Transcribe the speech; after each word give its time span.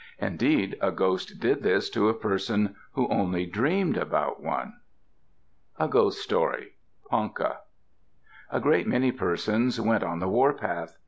Indeed, 0.17 0.79
a 0.81 0.91
ghost 0.91 1.39
did 1.39 1.61
this 1.61 1.87
to 1.91 2.09
a 2.09 2.15
person 2.15 2.75
who 2.93 3.07
only 3.09 3.45
dreamed 3.45 3.97
about 3.97 4.41
one. 4.41 4.77
A 5.77 5.87
GHOST 5.87 6.23
STORY 6.23 6.71
Ponca 7.11 7.59
A 8.51 8.59
great 8.59 8.87
many 8.87 9.11
persons 9.11 9.79
went 9.79 10.03
on 10.03 10.17
the 10.17 10.27
warpath. 10.27 10.97